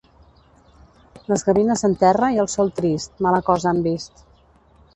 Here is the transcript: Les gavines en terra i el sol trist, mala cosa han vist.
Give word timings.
Les 1.31 1.43
gavines 1.49 1.85
en 1.89 1.93
terra 2.05 2.31
i 2.37 2.41
el 2.45 2.51
sol 2.55 2.73
trist, 2.81 3.13
mala 3.29 3.43
cosa 3.51 3.71
han 3.75 3.87
vist. 3.91 4.27